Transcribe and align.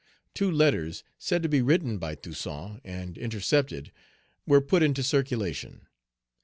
Two 0.33 0.49
letters, 0.49 1.03
said 1.19 1.43
to 1.43 1.47
be 1.47 1.61
written 1.61 1.99
by 1.99 2.15
Toussaint, 2.15 2.81
and 2.83 3.19
intercepted, 3.19 3.91
were 4.47 4.59
put 4.59 4.81
into 4.81 5.03
circulation. 5.03 5.85